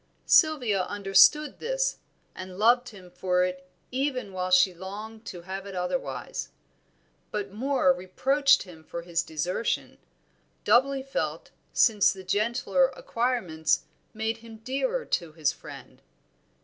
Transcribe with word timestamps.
Sylvia 0.25 0.81
understood 0.85 1.59
this, 1.59 1.97
and 2.33 2.57
loved 2.57 2.89
him 2.89 3.11
for 3.11 3.43
it 3.43 3.69
even 3.91 4.33
while 4.33 4.49
she 4.49 4.73
longed 4.73 5.25
to 5.27 5.41
have 5.43 5.67
it 5.67 5.75
otherwise. 5.75 6.49
But 7.29 7.51
Moor 7.53 7.93
reproached 7.93 8.63
him 8.63 8.83
for 8.83 9.03
his 9.03 9.21
desertion, 9.21 9.99
doubly 10.63 11.03
felt 11.03 11.51
since 11.71 12.11
the 12.11 12.23
gentler 12.23 12.87
acquirements 12.95 13.83
made 14.11 14.37
him 14.37 14.57
dearer 14.63 15.05
to 15.05 15.33
his 15.33 15.51
friend. 15.51 16.01